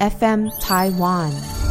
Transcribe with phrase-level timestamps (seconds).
[0.00, 1.63] FM Taiwan。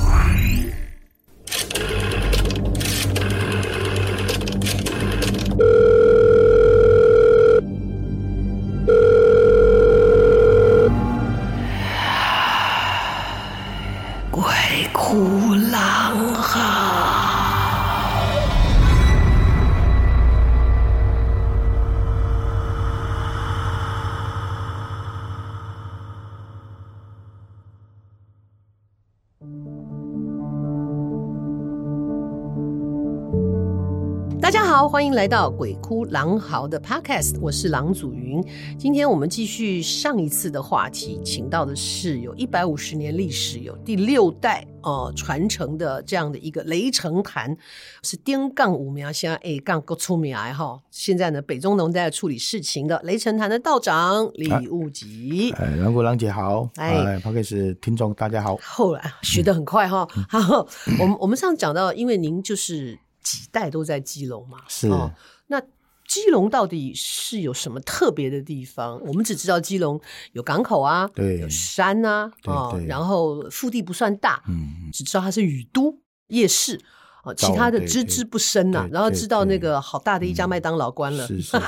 [34.93, 38.39] 欢迎来到《鬼哭狼嚎》的 Podcast，我是郎祖云。
[38.77, 47.57] 今天我们继续上一次的话题，请到的是有一百五十年历史、有第六代呃传承的这样的一个雷城坛，
[48.03, 50.79] 是丁杠五苗现在哎杠够出名来哈。
[50.91, 55.51] 现在呢，北中农在处理事情的雷城坛的道长李悟吉。
[55.57, 58.57] 哎，郎国郎姐好，哎，Podcast 听众大家好。
[58.61, 60.07] 后来学得很快哈。
[60.15, 60.67] 嗯、好，
[60.99, 62.99] 我们我们上次讲到，因为您就是。
[63.23, 64.59] 几代都在基隆嘛？
[64.67, 64.87] 是。
[64.89, 65.11] 哦，
[65.47, 65.61] 那
[66.05, 68.99] 基隆到底是有什么特别的地方？
[69.05, 69.99] 我们只知道基隆
[70.33, 76.79] 有港口啊，对，有山啊，啊，哦，然后腹地不算大，嗯，只知道它是雨都夜市。
[77.23, 81.63] 哦，其他的知之不深呐，然后知道那个好大的一家麦当劳关了，是是是，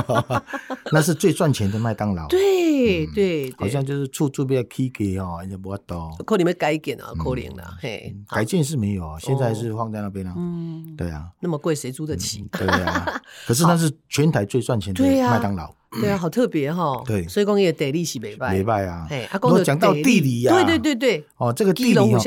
[0.92, 2.26] 那是最赚钱的麦当劳。
[2.30, 6.14] 对对，好像就是出租边起给哦，人家不多。
[6.26, 10.32] 可能没改建啊，可能啦，嘿，改建是没有啊，现在是放在那边了。
[10.36, 12.46] 嗯，对啊，那么贵谁租得起？
[12.52, 15.74] 对啊， 可是那是全台最赚钱的麦当劳。
[16.00, 17.02] 对啊，好特别哈。
[17.06, 19.06] 对，所以讲也地理是没败，没败啊。
[19.10, 21.24] 哎，如果讲到地理呀，对对对对。
[21.36, 22.18] 哦，这个地理哦，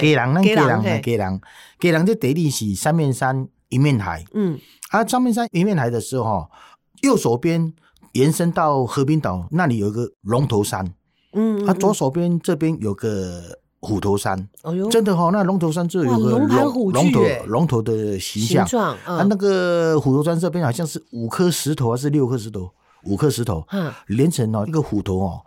[0.00, 1.40] 给人那，给人呢，给人，
[1.78, 4.24] 给人这地理是三面山一面海。
[4.34, 4.58] 嗯，
[4.90, 6.48] 啊，三面山一面海的时候哈，
[7.02, 7.72] 右手边
[8.12, 10.92] 延伸到和平岛那里有一个龙头山。
[11.32, 14.48] 嗯，啊，左手边这边有个虎头山。
[14.62, 16.48] 哦哟，真的哈，那龙头山这有个龙
[16.92, 18.96] 龙头龙头的形象。
[19.04, 22.70] 啊，那个虎头山这边好像是五颗石头还是六颗石头？
[23.06, 25.42] 五颗石头，嗯，连成哦一个虎头哦，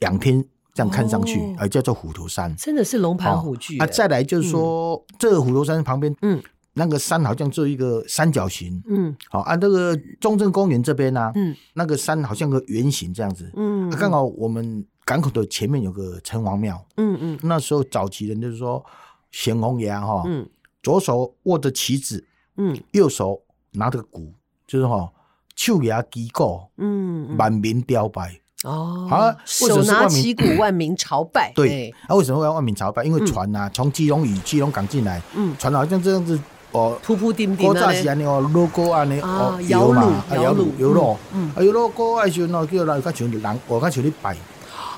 [0.00, 0.44] 仰天
[0.74, 3.78] 这样看上去，而叫做虎头山，真的是龙盘虎踞。
[3.78, 6.42] 啊，再来就是说，这个虎头山旁边，嗯，
[6.74, 18.84] 那个山好像做一个三角形，嗯，好，啊，这个中正公园这边呢，嗯，那个山好像个圆形这样子，嗯，刚好我们港口的前面有个城隍庙，嗯嗯，那时候早期人就是说，
[19.30, 20.46] 显宏爷哈，嗯，
[20.82, 22.22] 左手握着旗子，
[22.58, 23.40] 嗯，右手
[23.72, 24.34] 拿着鼓，
[24.66, 25.10] 就是哈。
[25.56, 28.30] 手牙击鼓，嗯，万民朝拜
[28.62, 29.08] 哦。
[29.10, 31.50] 啊，手拿旗鼓， 万民朝拜。
[31.54, 33.02] 对，啊，为什么要万民朝拜？
[33.02, 36.38] 因为船呐，从基隆屿、基隆港进来，嗯，船好像这样子
[36.72, 44.36] 哦，铺铺垫垫啊，是安尼哦，路过安尼哦，摇櫓，摇櫓，摇櫓，嗯，啊，摇櫓过来时候，叫人较像人，我较像你拜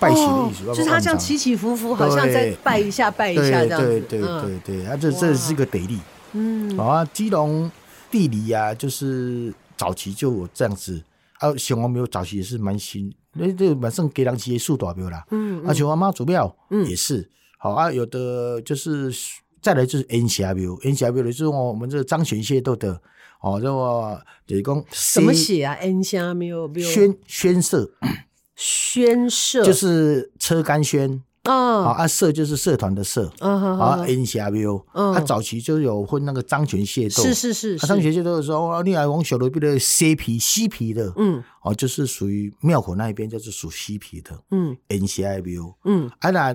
[0.00, 4.00] 拜神的意思，就是他这样起起伏伏，好像在拜一下，拜一下这样子。
[4.08, 5.98] 对对对对，啊，这这是一个得力，
[6.32, 7.70] 嗯，啊，基隆
[8.10, 9.54] 地理呀，就是。
[9.78, 11.02] 早期就有这样子，
[11.38, 16.54] 啊，城隍庙早期也是蛮新，那这蛮算给人企业数大庙啦，嗯，啊，城隍妈祖庙
[16.86, 17.28] 也是，嗯、
[17.58, 19.10] 好啊，有的就是
[19.62, 23.00] 再来就是烟霞庙，烟霞庙的就是我们这个张玄谢都的，
[23.40, 25.78] 哦，这个就是讲什么写啊？
[25.80, 27.90] 烟霞庙宣宣社，
[28.56, 31.22] 宣社就是车干宣。
[31.48, 46.54] 哦，啊，社就是社团的社，啊，N 下 V 他早期就有混那个张权械斗，是是是，张权械斗的时候，另外往小路边的西皮西皮的，嗯，哦，就是属于庙口那一边，就是属西皮的，嗯，N 下 V，嗯，啊那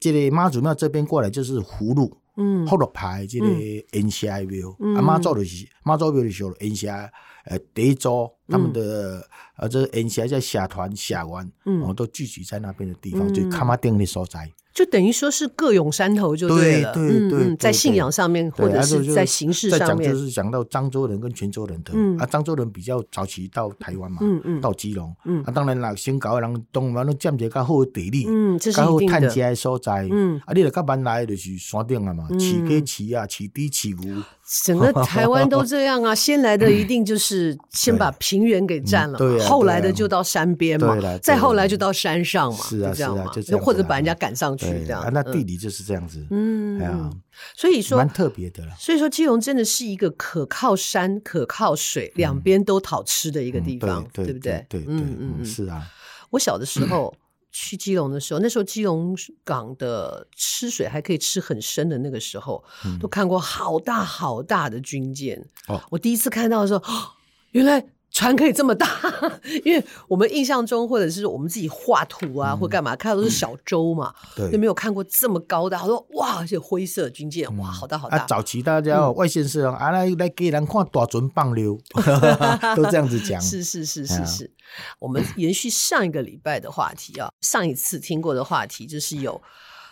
[0.00, 3.46] 这里妈祖庙这边过来就是葫芦，嗯，福禄牌即个
[3.92, 4.62] N 下 V，
[4.96, 7.12] 啊妈祖就是妈祖庙的时候 N 下，
[7.44, 9.24] 呃，第一周他们的。
[9.60, 21.92] 啊，这 N 霞在社团、社员，嗯，都聚集在那边的地方，就卡马丁的所在，就等于说是各拥山头，就对了，对对，在信仰上面或者是在形式上面，就是讲到漳州人跟泉州人的，
[22.22, 34.22] 啊，漳州人比较早期到台湾嘛，嗯嗯，到基隆，嗯，啊，当然啦，先搞人东湾都占一个较好的地理，嗯，这是一定的，较好探家的所在，嗯，啊，你来较晚来就是山顶了嘛，起鸡起啊，起低起牛。
[34.64, 45.08] 整个台湾都这样啊，先来的一定就是先把平原给占了，后来的就到山边嘛，再后来就到山上嘛，是啊，是啊，就或者把人家赶上去这样。
[45.12, 47.12] 那地理就是这样子，嗯，
[47.54, 48.72] 所以说蛮特别的了。
[48.76, 54.66] 所以说基隆真的是一个可靠山、可靠水，两边都讨吃的一个地方，对不对？
[54.68, 55.86] 对，嗯嗯，是啊。
[56.30, 57.14] 我小的时候。
[57.50, 62.62] 去基隆的时候，那时候基隆港的吃水还可以吃很深的那个时候，
[63.00, 65.44] 都看过好大好大的军舰。
[65.68, 66.82] 哦，我第一次看到的时候，
[67.52, 68.88] 原来船可以这么大，
[69.64, 75.76] 因为我们印象中或者是我们自己画图啊，嗯、或干嘛看到都是小舟嘛，对，就没有看过这么高的。
[75.76, 78.16] 他说哇，而且灰色军舰，哇，好大好大。
[78.18, 81.78] 啊，早期大家外县市啊，来来给人看大船放流，
[82.74, 83.40] 都这样子讲。
[83.40, 84.50] 是是是是是，
[84.98, 89.40] 我们延续上一个礼拜的话题啊，上一次听过的话题就是有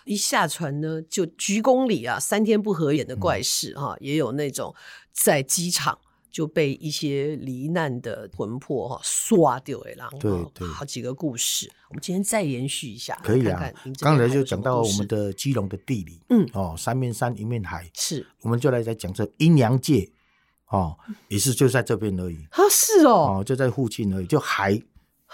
[0.05, 4.75] 一下船呢就鞠躬礼啊，三天不合眼的怪事哈，也有那种
[5.13, 5.97] 在机场。
[6.31, 13.73] 就被一些罹难的魂魄哈刷掉哎，然后对对，好几个故事，我们今天再延续一下，可以啊。
[14.01, 16.49] 刚才就讲到我们的基隆的地理，嗯。
[16.53, 20.09] 哦，三面山一面海，是，我们就来再讲这阴阳界
[20.69, 20.97] 哦，
[21.29, 24.81] 也是就在这边而已啊，是哦，哦就在附近而已，就海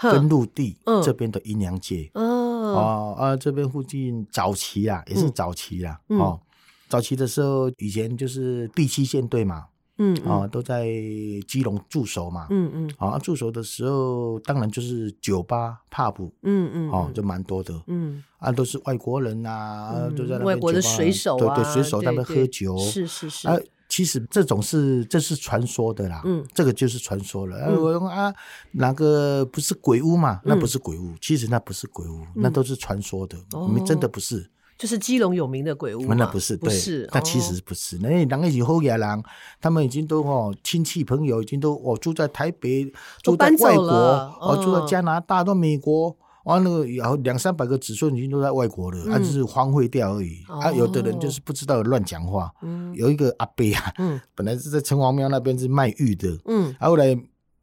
[0.01, 3.15] 跟陆地这边的阴阳界，哦。
[3.17, 6.39] 啊这边附近早期啊，也是早期啦，哦，
[6.89, 9.67] 早期的时候以前就是第七舰队嘛。
[9.97, 10.31] 嗯，嗯。
[10.31, 10.85] 啊，都在
[11.47, 23.57] 基隆驻守嘛，嗯嗯，啊，驻守的时候，当然就是酒吧、pub，嗯嗯，哦，就蛮多的，嗯，啊，都是外国人啊，都在那边外国的水手啊，对对，水手那边喝酒，是是是，啊，
[23.87, 28.33] 其实这种是这是传说的啦，嗯，这个就是传说了，啊，我说啊，
[28.71, 30.41] 哪个不是鬼屋嘛？
[30.43, 33.37] 那不是鬼屋，其实那不是鬼屋，那都是传说的，
[33.67, 34.49] 你们真的不是。
[34.77, 37.97] 就是基隆有名的鬼屋，那不是，不是，那其实不是。
[37.99, 39.23] 那人一起后野人，
[39.61, 42.91] 他们已经都哦，亲戚朋友已经都哦住在台北，
[43.23, 46.13] 住在外国，哦住在加拿大，到美国，
[46.43, 50.43] 完了然后两三百个子孙已经都在外国了，还是荒废掉而已。
[50.49, 52.51] 啊，有的人就是不知道乱讲话。
[52.95, 53.93] 有一个阿伯啊，
[54.35, 57.15] 本来是在城隍庙那边是卖玉的，嗯，后来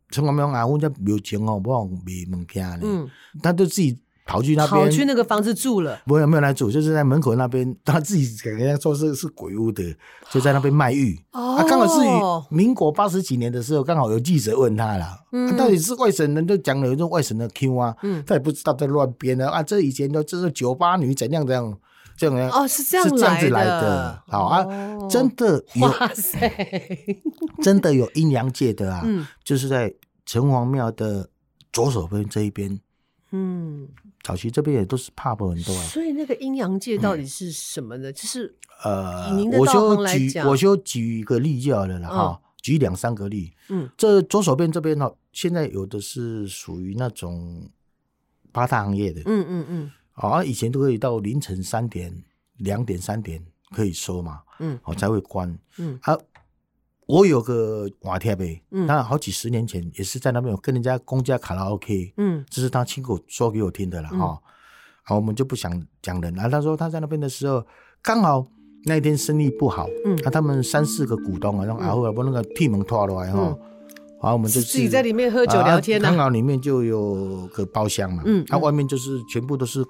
[0.09, 3.07] 城隍庙阿公家没有钱哦，不让卖物件呢，
[3.43, 3.99] 他都自己。
[4.25, 6.01] 跑去那边，跑去那个房子住了。
[6.05, 9.83] 没有没有来住，就是在门口那边， 他自己给人家说是是鬼屋的，
[10.31, 11.19] 就在那边卖玉。
[11.33, 19.63] 哦，啊，刚好是民国八十几年的时候，刚好有记者问他了，嗯，啊，到底是外省人都讲了有种外省的 Q 啊，嗯，他也不知道在乱编的啊。
[19.63, 21.77] 这以前都这是酒吧女怎样怎样
[22.17, 24.23] 这样哦，是这样是这样子来的。
[24.29, 24.65] 好啊，
[25.09, 26.53] 真的有，哇塞，
[27.63, 29.93] 真的有阴阳界的啊，嗯，就是在
[30.25, 31.29] 城隍庙的
[31.73, 32.79] 左手边这一边，
[33.33, 33.89] 嗯。
[34.23, 38.13] 早期这边也都是 pub 很多啊，所以那个阴阳界到底是什么呢？
[38.13, 38.55] 就是
[38.85, 43.53] 呃，我就举我就举一个例就好了啦哈，举两三个例。
[43.69, 47.69] 嗯，这左手边这边呢，现在有的是属于那种
[48.53, 52.23] 八大行业的，嗯嗯嗯，啊，以前都可以到凌晨三点、
[52.59, 55.99] 两点、三点可以收嘛，嗯，哦才会关，嗯。
[56.03, 56.17] 啊。
[57.07, 64.39] 我有个瓦贴呗，那好几十年前也是在那边有跟人家公家卡拉 OK，嗯，这是他亲口说给我听的了哈。
[65.03, 66.49] 好，我们就不想讲人了。
[66.49, 67.67] 他说他在那边的时候，
[68.01, 68.47] 刚好
[68.85, 73.59] 那一天生意不好，嗯，那他们三四个股东啊，然后然后把那个替门拖出来哈，
[74.21, 79.85] 好，我们就自己在里面喝酒聊天，刚好里面就有个包厢嘛，嗯，他外面就是全部都是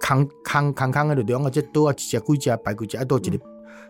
[0.00, 3.38] 康康康康的两个，这多啊几几只摆几只，还多几个。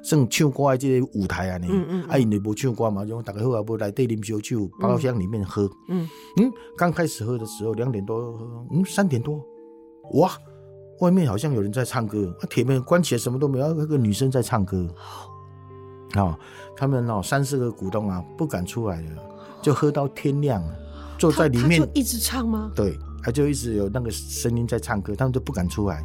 [0.05, 1.67] 算唱歌的这个舞台啊，你，
[2.11, 5.63] 啊，因为无唱歌嘛，就大家好啊，无来对啉烧酒，包厢里面喝。
[5.89, 6.07] 嗯
[6.37, 8.39] 嗯，刚开始喝的时候两点多，
[8.71, 9.43] 嗯，三点多，
[10.13, 10.31] 哇，
[11.01, 14.87] 外面好像有人在唱歌，啊，铁门关起来，什么都没有，那个女生在唱歌。
[16.17, 16.39] 哦，
[16.77, 19.23] 他们哦三四个股东啊不敢出来了，
[19.63, 20.63] 就喝到天亮，
[21.19, 22.71] 坐在里面就一直唱吗？
[22.77, 26.05] 对，他就一直有那个声音在唱歌，他们就不敢出来。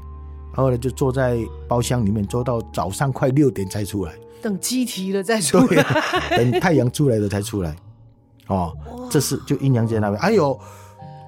[0.56, 1.38] 后呢就坐在
[1.68, 5.84] 包厢里面，坐到早上快六点才出来，等鸡啼了再出来，
[6.32, 7.76] 等太阳出来了才出来。
[8.48, 8.76] 哦，
[9.12, 10.20] 这是就阴阳界那边。
[10.22, 10.60] 哎呦，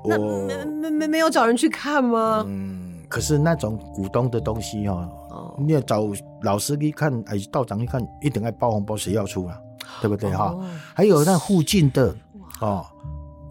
[0.04, 2.44] 那没没没没有找人去看吗？
[2.48, 6.02] 嗯，可是那种股东的东西哦，你要找
[6.42, 9.56] 老师去看，哎，道长去看，一定要包红包，谁要出啊？
[10.02, 10.58] 对不对哈？
[10.96, 12.16] 还有那附近的
[12.60, 12.84] 哦，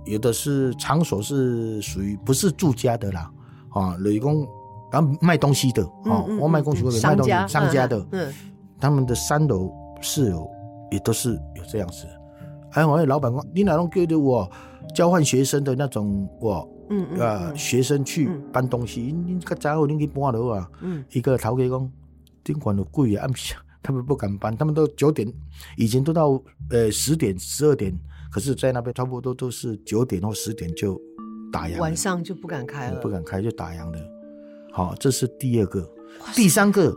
[0.04, 3.30] 有的是场所是属于不是住家的啦，
[3.70, 4.44] 啊，雷公。
[4.90, 8.32] 然后卖东西的，哦，我卖东西会卖东西，商家的，嗯，
[8.80, 10.50] 他们的三楼、四楼
[10.90, 12.06] 也都是有这样子。
[12.70, 14.48] 还有我老板说，你哪能给的我
[14.94, 21.92] 交换学生的那种，我，嗯啊，学生去搬东西，你个家伙你去搬楼啊，嗯，一个头家讲，
[22.44, 23.28] 尽管的贵啊，
[23.82, 25.32] 他们不敢搬，他们都九点，
[25.76, 27.92] 以前都到呃十点、十二点，
[28.30, 31.00] 可是在那边差不多都是九点或十点就
[31.52, 33.98] 打烊，晚上就不敢开了，不敢开就打烊的。
[34.72, 35.88] 好，这是第二个，
[36.34, 36.96] 第三个，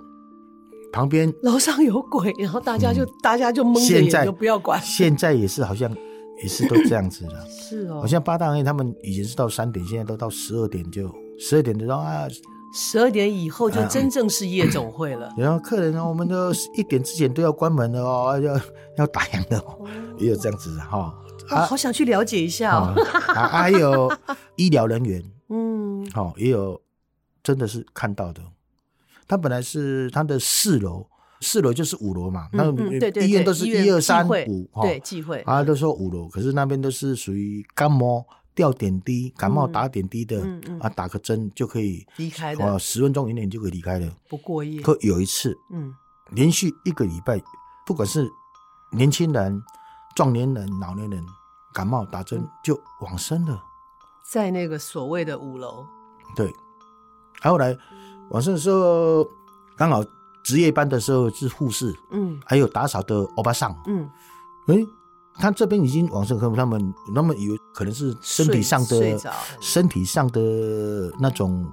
[0.92, 4.80] 旁边楼上有鬼，然后大家就大家就蒙着眼，就不要管。
[4.82, 5.92] 现在也是好像
[6.42, 8.02] 也是都这样子了，是哦。
[8.02, 12.28] 好像八大行业他们以前是到三点，现在都到十二点就十二点的时候啊，
[12.76, 15.32] 十二点以后就真正是夜总会了。
[15.38, 18.60] 然后客人呢，我们都一点之前都要关门了哦，要
[18.98, 19.64] 要打烊的，
[20.18, 21.14] 也有这样子哈。
[21.50, 22.94] 啊，我好想去了解一下哦。
[23.28, 24.12] 啊，还有
[24.56, 26.80] 医疗人员， 嗯，好，也有
[27.44, 28.42] 真的是看到的。
[29.28, 31.08] 他本来是他的四楼，
[31.42, 32.50] 四楼就是五楼嘛。
[32.54, 32.72] 那
[33.22, 40.46] 医院都是一二三五，对，忌讳啊，都说五楼，可是那边都是属于感冒吊点滴，感冒打点滴的，
[40.80, 44.82] 啊，打个针就可以离开的，十分钟以内就可以离开了，不过夜。
[44.82, 45.94] 可有一次，嗯，
[46.32, 47.42] 连续一个礼拜，
[47.86, 48.30] 不管是
[48.92, 49.62] 年轻人、
[50.16, 51.26] 壮年人、老年人，
[51.74, 53.64] 感冒打针就往生了，
[54.32, 55.86] 在那个所谓的五楼。
[56.36, 56.52] 对，
[57.42, 57.78] 后来。
[58.30, 59.28] 晚上的时候，
[59.78, 60.04] 刚好
[60.44, 64.10] 值夜班的时候是护士，嗯，还有打扫的欧巴桑，嗯，
[64.66, 64.88] 哎、欸，
[65.36, 69.20] 他这边已经往生，可能他们他们以为可能是身体上的
[69.62, 71.70] 身体上的那种，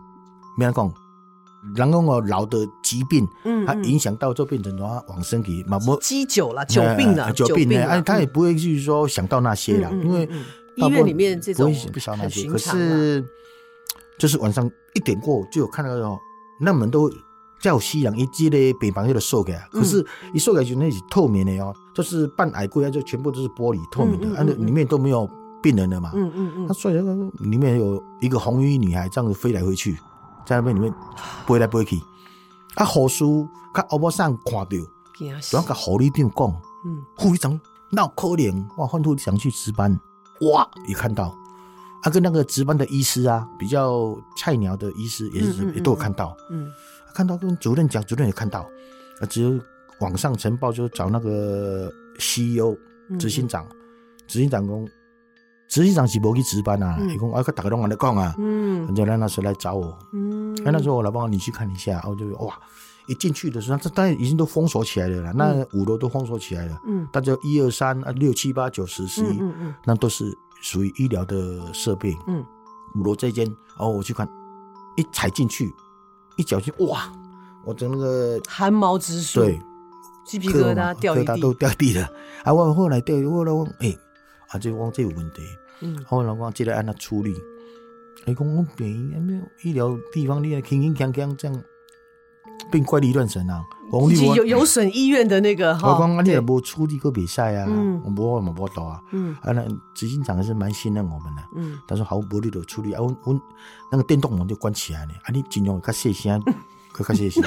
[0.59, 0.93] 没人讲，
[1.77, 10.29] 然后我老的疾病，嗯，他影响到就变成话往生体，嘛不积久了，久病了，久病了，哎，他也不会去说想到那些了，因为
[10.77, 13.25] 医院里面这种不晓得那些，可是
[14.21, 16.17] 就是晚上一点过就有看到哦。
[16.61, 17.11] 那门都
[17.59, 25.29] 叫夕阳一记的北房就的锁开，可是一锁开就那是透明的哦，就是半矮柜啊，就全部都是玻璃透明的，啊，那里面都没有
[25.63, 26.13] 病人的嘛。
[26.15, 26.69] 嗯嗯嗯。
[26.69, 29.95] 他说那个里面有一个红衣女孩这样子飞来飞去，
[30.45, 30.95] 在那边里面
[31.47, 31.99] 飞来飞去。
[32.75, 33.25] 啊，护士
[33.73, 37.59] 他欧巴桑看到，就要跟护理长讲，嗯，护理长
[37.91, 39.99] 那可怜，哇，换护理长去值班，
[40.53, 41.35] 哇，一看到。
[42.03, 46.71] 啊，跟那个值班的医师啊，比较菜鸟的医师也是也都有看到，嗯，
[47.15, 48.61] 看到跟主任讲，主任也看到，
[49.21, 49.61] 啊，只有
[50.01, 52.75] 网上晨报就找那个 CEO
[53.19, 53.67] 执行长，
[54.27, 54.87] 执行长讲，
[55.69, 62.59] 执行长是不去值班啊，伊讲啊，佢大家拢安尼讲啊，嗯，就让那时候来找我，嗯，哎，那时候我老板你去看一下，我就哇，
[63.09, 70.35] 一进去的时候，这当然已经都封锁起来了啦，那五楼都封锁起来了，嗯，大家一二三啊，六七八九十十一，嗯嗯，那都是。
[70.61, 72.43] 属于医疗的设备，嗯，
[72.95, 73.47] 比如这间，
[73.79, 74.29] 哦，我去看，
[74.97, 75.73] 一踩进去，
[76.37, 77.11] 一脚就哇，
[77.65, 79.61] 我的那个汗毛直竖，对，
[80.25, 82.09] 鸡皮疙瘩掉一地，都掉地了。
[82.45, 83.97] 啊，我后来掉，后来我哎，
[84.49, 85.43] 啊，这我这有问题，
[85.81, 87.35] 嗯，后来我接着按他处理，
[88.27, 91.63] 哎，公共病院没有医疗地方，你还轻轻锵锵这样。
[92.71, 93.65] 变怪力乱神啊！
[94.37, 95.93] 有有损医院的那个 哈。
[95.93, 97.67] 我讲啊，你也无处理过比赛啊，
[98.05, 99.01] 我无我无到啊。
[99.11, 101.43] 嗯，啊那执行长还是蛮信任我们的。
[101.57, 103.01] 嗯，他说好，无你就处理啊。
[103.01, 103.41] 我我
[103.91, 105.13] 那个电动门就关起来了。
[105.25, 106.41] 啊，你尽量较细声，
[106.97, 107.43] 较较细声。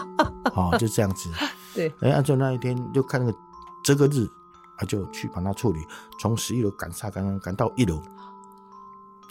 [0.52, 1.30] 好，就这样子。
[1.74, 1.92] 对。
[2.00, 3.38] 哎，按照那一天就看那个
[3.82, 4.28] 这个日，
[4.76, 5.80] 啊，就去帮他处理，
[6.20, 8.02] 从十一楼赶下赶赶到一楼。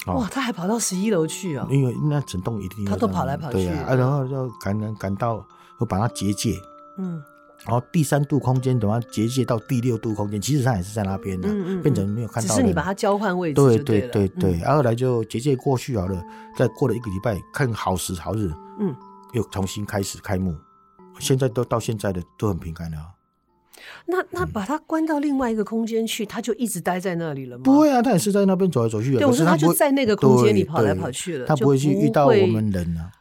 [0.08, 1.68] 哇，他还跑到十一楼去啊！
[1.72, 5.46] 因为那整栋一定他都跑来跑去，对啊，然后就赶赶赶到，
[5.78, 6.56] 会把它结界，
[6.98, 7.22] 嗯，
[7.66, 16.22] 然后第三度空间等它结界到第六度空间，其实他也是在那边的，嗯嗯，变成没有看到，只是你把它交换位置，对对对对，然后后来就结界过去好了，
[16.56, 18.96] 再过了一个礼拜，看好时好日，嗯，
[19.34, 20.56] 又重新开始开幕，
[21.20, 22.98] 现在都到现在的都很平安了。
[24.08, 27.64] 那那把他关到另外一个空间去，他就一直待在那里了吗？
[27.64, 29.20] 不会啊，他也是在那边走来走去的。
[29.20, 33.12] 对，我说他就在那个空间里跑来跑去了，他不会去遇到我们人啊。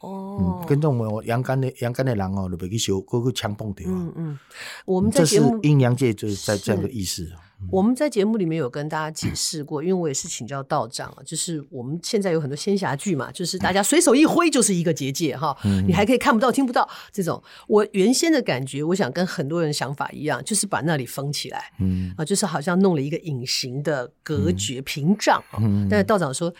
[0.00, 3.86] 哦，跟着我们阳干的阳干的人哦，就别去修，各个枪崩掉。
[3.88, 4.38] 嗯嗯，
[4.86, 7.30] 我们在节目阴阳界就是在这样的意思。
[7.70, 17.42] 我们在节目里面有跟大家解释过，因为我也是请教道长啊，就是我们现在有很多仙侠剧嘛，就是大家随手一挥就是一个结界哈，你还可以看不到、听不到这种。
[17.68, 25.42] 我原先的感觉，我想跟很多人想法一样，就是把那里封起来，嗯啊，就是好像弄了一个隐形的隔绝屏障。
[25.58, 26.52] 嗯，但是道长说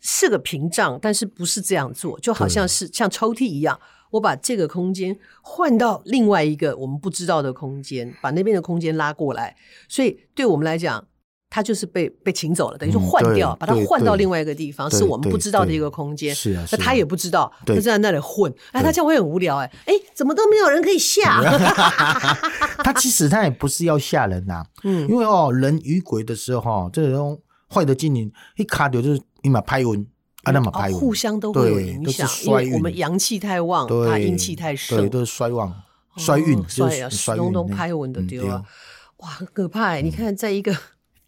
[0.00, 3.78] 是个屏障，但是不是这样做，就好像是像抽屉一样。
[4.12, 9.56] 我把这个空间换到另外一个我们不知道的空间，把那边的空间拉过来，
[9.88, 11.04] 所以对我们来讲，
[11.50, 16.34] 它就是被被请走了，等于说换掉，嗯、把它换到另外一个地方，是我们不知道的一个空间。
[16.34, 21.42] 是啊，那他也不知道，他就在那里混，哎，他这样会很无聊哎，哎，怎么都没有人可以吓？
[22.84, 27.40] 他其实他也不是要吓人呐、啊，嗯，因为哦，人与鬼的时候哈，这种
[27.72, 30.06] 坏的精灵一卡掉就是立马拍晕。
[30.46, 35.82] 啊，那么排互相都会有影响，因为我们阳气太旺，他阴气太盛，对，都是衰旺、
[36.16, 38.62] 衰运、衰啊，咚咚拍稳的丢啊，
[39.16, 39.96] 哇，很可怕！
[39.96, 40.72] 你看，在一个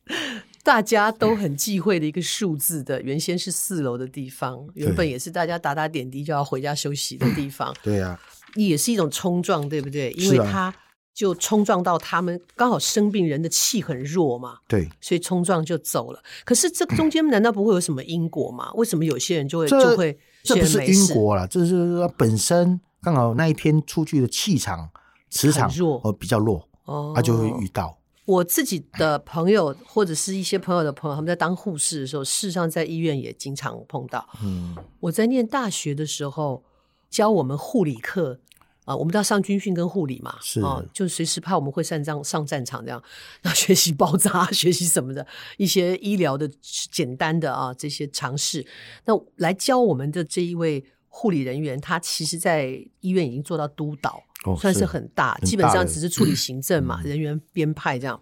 [0.63, 7.97] 大家都很忌讳的一个数字的，原先是四楼的地方，原本也是大家打打点滴就要回家休息的地方，对。
[7.97, 8.17] 呀，
[8.55, 10.13] 也是一种冲撞，对不对？
[10.13, 10.73] 因为他。
[11.19, 16.23] 就冲撞到他们，刚好生病人的气很弱嘛，对，所以冲撞就走了。
[16.45, 18.71] 可是这中间难道不会有什么因果吗？
[18.75, 20.17] 为什么有些人就会就会？
[20.45, 24.91] 这不是因果了，这是本身刚好那一天出去的气场、
[25.29, 27.99] 磁场弱，哦比较弱，哦，他就会遇到。
[28.25, 34.25] 我自己的朋友或者是一些朋友的朋友，他们在当护士的时候，事实上在医院也经常碰到。
[34.45, 36.63] 嗯，我在念大学的时候
[37.11, 38.39] 教我们护理课
[38.89, 43.03] 啊，我们都要上军训跟护理嘛，是啊，就随时怕我们会上战上战场这样，
[43.43, 45.27] 要 学习包扎，学习什么的
[45.59, 46.51] 一些医疗的
[46.91, 48.67] 简单的啊这些常识。
[49.05, 54.23] 那来教我们的这一位护理人员，他其实在医院已经做到督导。
[54.45, 58.19] 哦、算是很大，基本上只是处理 行政嘛，嗯、人员编派这样。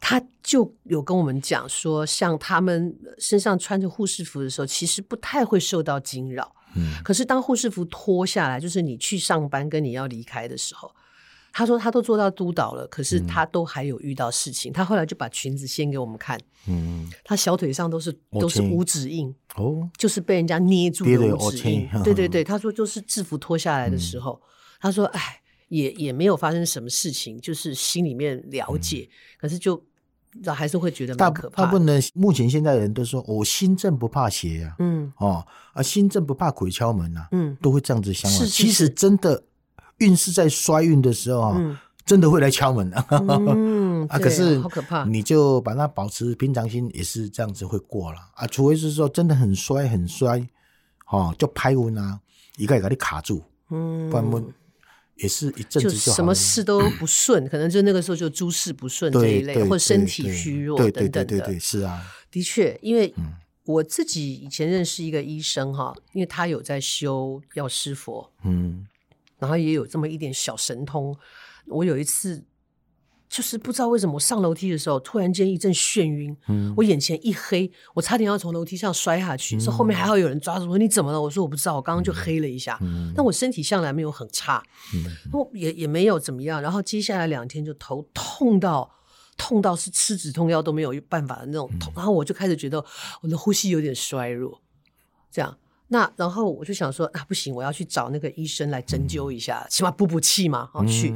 [0.00, 6.52] 他就有跟我们讲说，像他们身上穿着护士服的时候，其实不太会受到惊扰。
[6.76, 10.90] 嗯，可是当护士服脱下来，就是你去上班跟你要离开的时候，
[11.52, 14.70] 他说他都做到督导了，可是他都还有遇到事情。
[14.70, 21.88] 嗯、他后来就把裙子掀给我们看，嗯，他小腿上都是都是五指印哦，就是被人家捏住的五指印。
[22.04, 24.40] 对对对，他说就是制服脱下来的时候。
[24.42, 24.46] 嗯
[24.78, 29.82] 他说：“哎，也也没有发生什么事情，就是心里面了解，嗯、可是就
[30.54, 31.62] 还是会觉得蛮可怕。
[31.62, 38.30] 大部分的目前现在的人都说，我、哦、心正不怕邪啊，嗯，哦，啊，心正不怕鬼敲门啊，嗯，都会这样子想。
[38.30, 39.42] 是，是，是，其实真的
[39.98, 43.04] 运势在衰运的时候啊，嗯、真的会来敲门的。
[43.10, 48.46] 嗯，啊，可是好可怕，你就把它保持平常心，也是这样子会过了啊。
[48.46, 50.46] 除非是说真的很衰很衰，
[51.10, 52.20] 哦，就拍运啊，
[52.56, 54.44] 一个一个的卡住，嗯，不然
[55.16, 61.24] 也是一阵子就，就什么事都不顺， 可能就那个时候就诸事不顺这一类，或者身体虚弱等等的。
[61.24, 63.14] 对对对对对，是啊，的确，因为
[63.64, 68.86] 我自己以前认识一个医生哈，因为他有在修药师佛，嗯，
[69.38, 71.16] 然后也有这么一点小神通。
[71.66, 72.44] 我有一次。
[73.28, 79.58] 就是不知道为什么，我上楼梯的时候突然间一阵眩晕，嗯，我眼前一黑，我差点要从楼梯上摔下去。
[79.58, 81.20] 说、嗯、后面还好有人抓住我说，你怎么了？
[81.20, 82.78] 我说我不知道，我刚刚就黑了一下。
[82.82, 84.62] 嗯，但我身体向来没有很差，
[84.94, 85.04] 嗯，
[85.52, 86.62] 也也没有怎么样。
[86.62, 88.90] 然后接下来两天就头痛到
[89.36, 91.92] 痛到是吃止痛药都没有办法的那种痛。
[91.96, 92.82] 然后我就开始觉得
[93.22, 94.62] 我的呼吸有点衰弱，
[95.30, 95.58] 这样。
[95.88, 100.70] 那然后我就想说啊，不行，我要去找那个医生来针灸一下，起码补补气嘛。
[100.72, 101.12] 啊，去。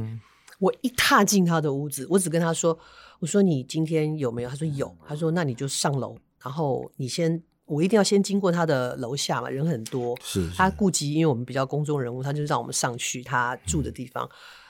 [0.61, 2.77] 我一踏进他的屋子，我只跟他说
[3.19, 4.95] ：“我说你今天有没有？”他说有。
[5.07, 10.15] 他说：“那你就上楼，然后你先，我一定要先经过他的楼下嘛，人很多。
[10.21, 14.29] 是，是他顾及，因为我们比较公众人物，他就让我们上去他住的地方。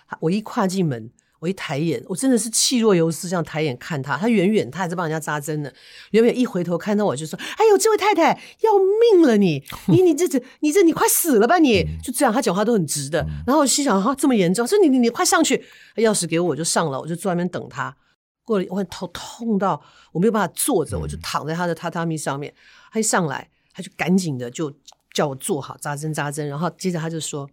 [0.10, 4.16] 嗯、我一跨进门。”我一抬眼，我真的是气若游丝，这样抬眼看他。
[4.16, 5.72] 他远远，他还在帮人家扎针呢。
[6.12, 8.72] 远远一回头看到我，就说：“哎呦，这位太太要
[9.12, 9.64] 命了你！
[9.90, 13.26] 你你这这你这你快死了吧你！”就这样，他讲话都很直的。
[13.48, 14.68] 然后我心想：“哈，这么严重？
[14.68, 15.66] 说你你你快上去！”
[15.98, 17.98] 钥匙给我，我就上了，我就坐在那边等他。
[18.44, 22.54] 过了，我头痛到我没有办法坐着，我就躺在他的榻榻米上面。
[22.92, 24.72] 他一上来，他就赶紧的就
[25.12, 26.48] 叫我坐好，扎针扎针。
[26.48, 27.50] 然后接着他就说：“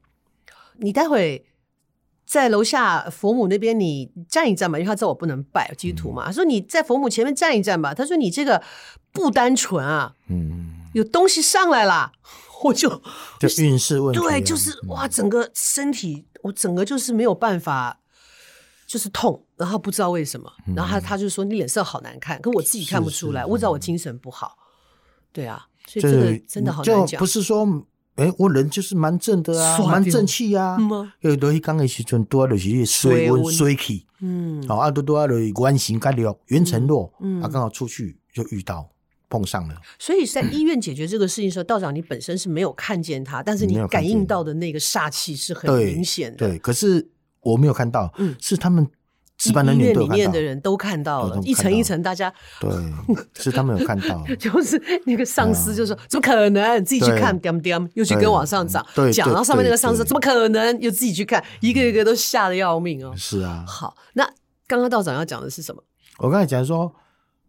[0.76, 1.42] 你待会。”
[2.28, 6.26] 在楼下佛母那边，你站一站吧，因为他知道我不能拜基督徒嘛。
[6.26, 7.94] 他说你在佛母前面站一站吧。
[7.94, 8.62] 他说你这个
[9.12, 12.12] 不单纯啊，嗯，有东西上来了，
[12.64, 12.90] 我就
[13.40, 17.98] 就运势问题，对，就是哇，整个身体我整个就是没有办法，
[18.86, 24.54] 就是痛，然后不知道为什么，然后他他就说你脸色好难看，可我自己看不出来，我知道我精神不好，
[25.32, 27.66] 对啊，所以这个真的好难讲，不是说。
[28.18, 30.76] 哎，我人就是蛮正的啊，蛮正气啊。
[31.20, 38.90] 有东西刚的时阵多就是水温水气，嗯，好啊，多多啊，就是元神较弱，元辰弱，嗯，啊，刚好出去就遇到
[39.28, 39.74] 碰上了。
[39.98, 46.36] 所以在医院解决这个事情的时候，道长你本身是没有看见他，但是你感应到的那个煞气是很明显的。
[46.36, 47.08] 对，可是
[47.40, 48.86] 我没有看到，嗯，是他们。
[49.44, 52.70] 医院里面的人都看到了，一层一层，大家对，
[53.40, 56.84] 是他们有看到， 就是那个上司就说：“怎么可能？
[56.84, 61.42] 自己去看，点点又去跟往上涨讲。”然后上面那个上司怎么可能又自己去看？
[61.60, 63.14] 一个一个都吓得要命哦。
[63.16, 64.24] 是啊，好，那
[64.66, 65.82] 刚刚道长要讲的是什么？
[66.18, 66.92] 我刚才讲说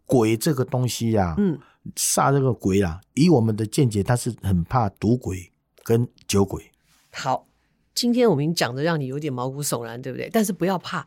[0.06, 1.58] 鬼这个东西呀，嗯，
[1.96, 5.50] 煞这个鬼啊，以我们的见解，他是很怕赌鬼
[5.82, 6.70] 跟酒鬼。
[7.10, 7.48] 好，
[7.94, 10.30] 今天我们讲的让你有点毛骨悚然，对不对？
[10.32, 11.04] 但是不要怕。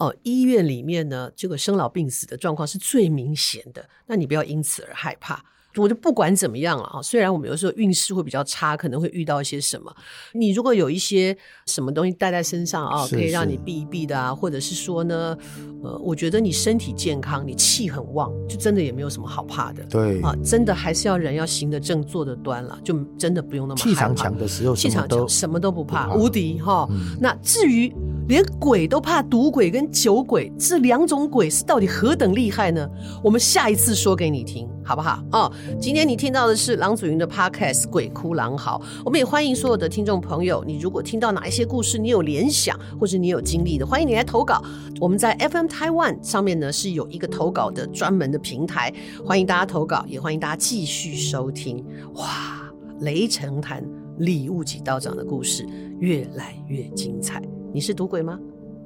[0.00, 5.44] 哦，医院里面呢，这个生老病死的状况是最明显的，那你不要因此而害怕。
[5.76, 9.94] 我就不管怎么样了啊，虽然我们有时候运势会比较差，可能会遇到一些什么。
[10.32, 15.36] 你如果有一些什么东西带在身上啊，可以让你避一避的啊，或者是说呢，
[15.82, 19.84] 呃，我觉得你身体健康，你气很旺，就真的也没有什么好怕的。
[19.84, 23.80] 对啊，真的还是要人要行得正，坐得端了，就真的不用那么。
[23.80, 26.88] 气场强的时候，气场强，什么都不怕，无敌哈。
[27.20, 27.92] 那至于。
[28.28, 32.88] 连鬼都怕赌鬼跟酒鬼，这两种鬼是到底何等厉害呢？
[33.24, 35.22] 我们下一次说给你听，好不好？
[35.30, 44.60] 哦，今天你听到的是郎祖云的 Podcast《鬼哭狼嚎》，我们也欢迎所有的听众朋友，你如果听到哪一些故事，你有联想或者你有经历的，欢迎你来投稿。
[45.00, 48.92] 我们在 FM Taiwan 上面呢是有一个投稿的专门的平台，
[49.24, 51.86] 欢迎大家投稿，也欢迎大家继续收听。
[52.14, 52.68] 哇，
[53.02, 53.84] 雷城坛
[54.18, 55.64] 李悟级道长的故事
[56.00, 57.40] 越来越精彩。
[57.72, 58.36] 你是赌鬼吗？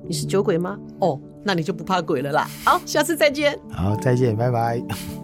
[0.06, 0.78] 你是酒鬼吗？
[0.98, 2.46] 哦，那你就不怕鬼了啦。
[2.62, 3.58] 好，下次再见。
[3.70, 5.23] 好，再见，拜拜。